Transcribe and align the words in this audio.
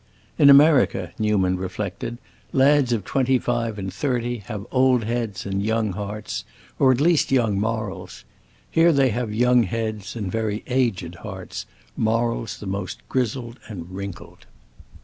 In 0.39 0.49
America, 0.49 1.11
Newman 1.19 1.57
reflected, 1.57 2.17
lads 2.53 2.91
of 2.91 3.05
twenty 3.05 3.37
five 3.37 3.77
and 3.77 3.93
thirty 3.93 4.39
have 4.47 4.65
old 4.71 5.03
heads 5.03 5.45
and 5.45 5.61
young 5.63 5.91
hearts, 5.91 6.43
or 6.79 6.91
at 6.91 6.99
least 6.99 7.31
young 7.31 7.59
morals; 7.59 8.23
here 8.71 8.91
they 8.91 9.09
have 9.09 9.31
young 9.31 9.61
heads 9.61 10.15
and 10.15 10.31
very 10.31 10.63
aged 10.65 11.13
hearts, 11.21 11.67
morals 11.95 12.57
the 12.57 12.65
most 12.65 13.07
grizzled 13.09 13.59
and 13.67 13.91
wrinkled. 13.91 14.47